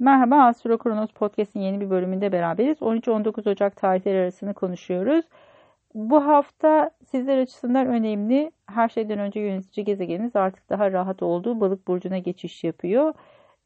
[0.00, 2.78] Merhaba Astro Kronos Podcast'in yeni bir bölümünde beraberiz.
[2.78, 5.24] 13-19 Ocak tarihleri arasını konuşuyoruz.
[5.94, 8.52] Bu hafta sizler açısından önemli.
[8.66, 13.14] Her şeyden önce yönetici gezegeniniz artık daha rahat olduğu balık burcuna geçiş yapıyor.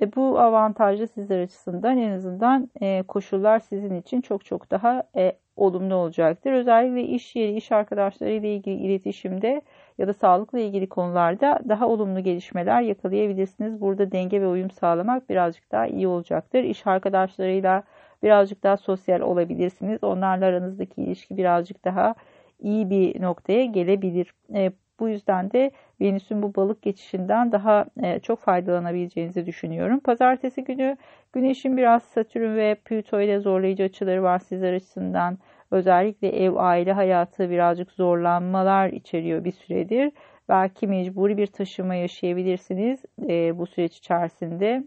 [0.00, 5.32] E, bu avantajlı sizler açısından en azından e, koşullar sizin için çok çok daha e,
[5.56, 6.52] olumlu olacaktır.
[6.52, 9.62] Özellikle iş yeri, iş arkadaşları ile ilgili iletişimde
[9.98, 13.80] ya da sağlıkla ilgili konularda daha olumlu gelişmeler yakalayabilirsiniz.
[13.80, 16.64] Burada denge ve uyum sağlamak birazcık daha iyi olacaktır.
[16.64, 17.82] İş arkadaşlarıyla
[18.22, 20.04] birazcık daha sosyal olabilirsiniz.
[20.04, 22.14] Onlarla aranızdaki ilişki birazcık daha
[22.60, 24.34] iyi bir noktaya gelebilir.
[24.54, 30.00] E, bu yüzden de Venüs'ün bu balık geçişinden daha e, çok faydalanabileceğinizi düşünüyorum.
[30.00, 30.96] Pazartesi günü
[31.32, 35.38] Güneş'in biraz Satürn ve Plüto ile zorlayıcı açıları var sizler açısından.
[35.70, 40.12] Özellikle ev aile hayatı birazcık zorlanmalar içeriyor bir süredir.
[40.48, 44.84] Belki mecburi bir taşıma yaşayabilirsiniz e, bu süreç içerisinde.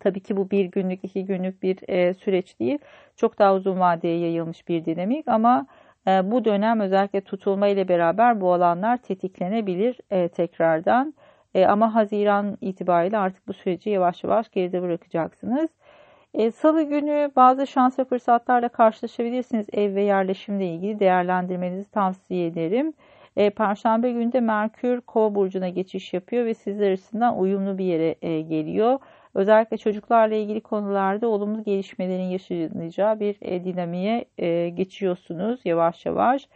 [0.00, 2.78] Tabii ki bu bir günlük, iki günlük bir e, süreç değil.
[3.16, 5.66] Çok daha uzun vadeye yayılmış bir dinamik ama
[6.06, 11.14] bu dönem özellikle tutulma ile beraber bu alanlar tetiklenebilir e, tekrardan.
[11.54, 15.70] E, ama Haziran itibariyle artık bu süreci yavaş yavaş geride bırakacaksınız.
[16.34, 19.66] E, Salı günü bazı şans ve fırsatlarla karşılaşabilirsiniz.
[19.72, 22.92] Ev ve yerleşimle ilgili değerlendirmenizi tavsiye ederim.
[23.56, 28.98] Perşembe günü de Merkür Kova burcuna geçiş yapıyor ve sizler açısından uyumlu bir yere geliyor.
[29.34, 36.48] Özellikle çocuklarla ilgili konularda olumlu gelişmelerin yaşanacağı bir e, dinamiğe e, geçiyorsunuz yavaş yavaş.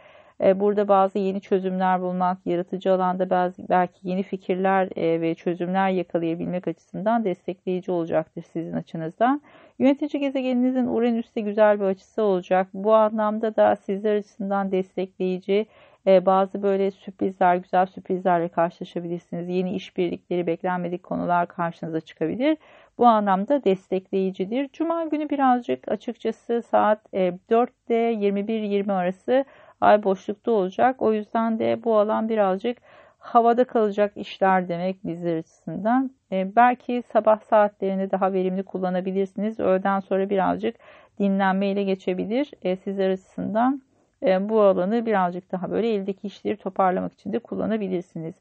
[0.43, 5.89] E, burada bazı yeni çözümler bulmak, yaratıcı alanda bazı, belki yeni fikirler e, ve çözümler
[5.89, 9.41] yakalayabilmek açısından destekleyici olacaktır sizin açınızdan.
[9.79, 12.67] Yönetici gezegeninizin Uranüs'te güzel bir açısı olacak.
[12.73, 15.65] Bu anlamda da sizler açısından destekleyici
[16.07, 19.49] e, bazı böyle sürprizler, güzel sürprizlerle karşılaşabilirsiniz.
[19.49, 22.57] Yeni işbirlikleri, beklenmedik konular karşınıza çıkabilir.
[22.97, 24.69] Bu anlamda destekleyicidir.
[24.73, 29.45] Cuma günü birazcık açıkçası saat 4'te 21-20 arası
[29.81, 31.01] ay boşlukta olacak.
[31.01, 32.77] O yüzden de bu alan birazcık
[33.19, 36.11] havada kalacak işler demek bizler açısından.
[36.31, 39.59] E, belki sabah saatlerinde daha verimli kullanabilirsiniz.
[39.59, 40.75] Öğleden sonra birazcık
[41.19, 43.81] dinlenmeyle geçebilir e, sizler açısından.
[44.23, 48.35] E, bu alanı birazcık daha böyle eldeki işleri toparlamak için de kullanabilirsiniz.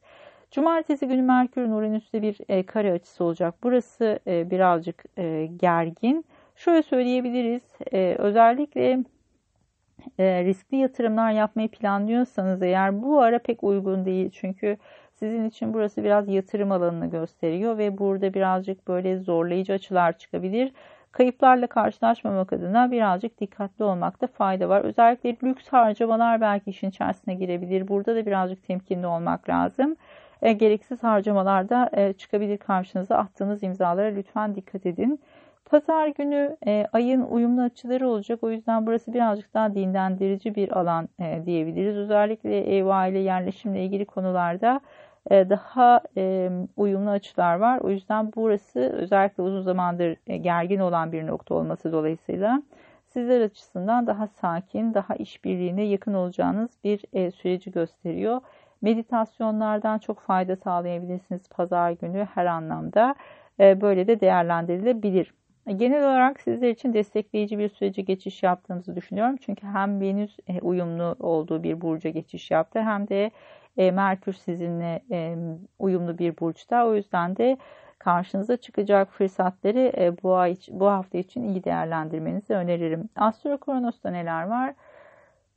[0.51, 3.55] Cumartesi günü Merkür'ün Uranüs'te bir e, kare açısı olacak.
[3.62, 5.05] Burası e, birazcık
[5.61, 6.25] gergin.
[6.57, 7.63] Şöyle söyleyebiliriz.
[8.19, 9.05] Özellikle
[10.21, 14.31] riskli yatırımlar yapmayı planlıyorsanız eğer bu ara pek uygun değil.
[14.31, 14.77] Çünkü
[15.15, 20.73] sizin için burası biraz yatırım alanını gösteriyor ve burada birazcık böyle zorlayıcı açılar çıkabilir.
[21.15, 24.85] Kayıplarla karşılaşmamak adına birazcık dikkatli olmakta fayda var.
[24.85, 27.89] Özellikle lüks harcamalar belki işin içerisine girebilir.
[27.89, 29.97] Burada da birazcık temkinli olmak lazım.
[30.43, 33.17] E, gereksiz harcamalarda e, çıkabilir karşınıza.
[33.17, 35.21] Attığınız imzalara lütfen dikkat edin.
[35.65, 38.39] Pazar günü e, ayın uyumlu açıları olacak.
[38.43, 41.97] O yüzden burası birazcık daha dinlendirici bir alan e, diyebiliriz.
[41.97, 44.81] Özellikle ev, aile, yerleşimle ilgili konularda
[45.31, 47.79] daha e, uyumlu açılar var.
[47.79, 52.62] O yüzden burası özellikle uzun zamandır e, gergin olan bir nokta olması dolayısıyla
[53.09, 58.41] sizler açısından daha sakin, daha işbirliğine yakın olacağınız bir e, süreci gösteriyor.
[58.83, 63.15] Meditasyonlardan çok fayda sağlayabilirsiniz pazar günü her anlamda.
[63.61, 65.34] E, böyle de değerlendirilebilir.
[65.77, 69.37] Genel olarak sizler için destekleyici bir sürece geçiş yaptığımızı düşünüyorum.
[69.37, 73.31] Çünkü hem Venüs e, uyumlu olduğu bir burca geçiş yaptı hem de
[73.77, 75.37] e, Merkür sizinle e,
[75.79, 76.87] uyumlu bir burçta.
[76.87, 77.57] O yüzden de
[77.99, 83.09] karşınıza çıkacak fırsatları bu ay bu hafta için iyi değerlendirmenizi öneririm.
[83.17, 84.75] Astro Kronos'ta neler var?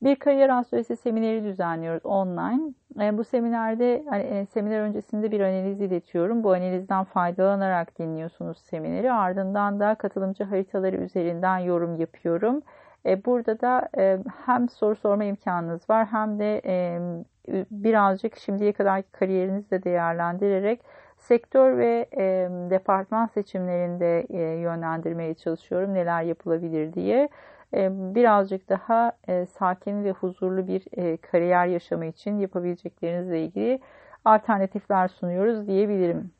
[0.03, 2.73] Bir kariyer astrolojisi semineri düzenliyoruz online.
[3.01, 6.43] E, bu seminerde hani, e, seminer öncesinde bir analiz iletiyorum.
[6.43, 9.11] Bu analizden faydalanarak dinliyorsunuz semineri.
[9.11, 12.61] Ardından da katılımcı haritaları üzerinden yorum yapıyorum.
[13.07, 16.99] E, burada da e, hem soru sorma imkanınız var hem de e,
[17.71, 20.81] birazcık şimdiye kadar kariyerinizi de değerlendirerek
[21.17, 22.07] sektör ve
[22.69, 25.93] departman seçimlerinde yönlendirmeye çalışıyorum.
[25.93, 27.29] Neler yapılabilir diye.
[28.15, 29.11] Birazcık daha
[29.57, 30.81] sakin ve huzurlu bir
[31.17, 33.79] kariyer yaşamı için yapabileceklerinizle ilgili
[34.25, 36.31] alternatifler sunuyoruz diyebilirim.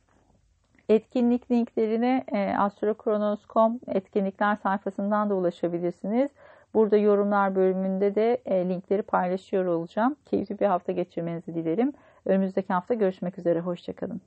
[0.90, 2.25] Etkinlik linklerine
[2.60, 6.31] astrokronos.com etkinlikler sayfasından da ulaşabilirsiniz.
[6.74, 10.16] Burada yorumlar bölümünde de linkleri paylaşıyor olacağım.
[10.25, 11.94] Keyifli bir hafta geçirmenizi dilerim.
[12.25, 13.60] Önümüzdeki hafta görüşmek üzere.
[13.60, 14.22] Hoşçakalın.